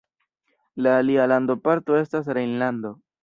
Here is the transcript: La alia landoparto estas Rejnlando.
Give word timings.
La 0.85 0.93
alia 1.01 1.27
landoparto 1.33 1.99
estas 2.01 2.35
Rejnlando. 2.39 2.95